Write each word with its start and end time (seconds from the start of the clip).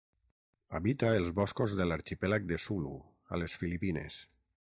Habita 0.77 1.11
els 1.17 1.33
boscos 1.39 1.75
de 1.81 1.87
l'arxipèlag 1.89 2.49
de 2.53 2.59
Sulu, 2.67 2.95
a 3.37 3.41
les 3.45 3.59
Filipines. 3.63 4.21